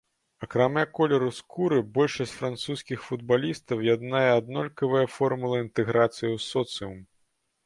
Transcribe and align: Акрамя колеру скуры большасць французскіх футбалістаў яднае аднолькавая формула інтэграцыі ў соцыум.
Акрамя 0.45 0.83
колеру 0.99 1.27
скуры 1.39 1.77
большасць 1.97 2.33
французскіх 2.39 3.03
футбалістаў 3.09 3.85
яднае 3.89 4.25
аднолькавая 4.39 5.05
формула 5.19 5.61
інтэграцыі 5.67 6.29
ў 6.35 6.45
соцыум. 6.49 6.99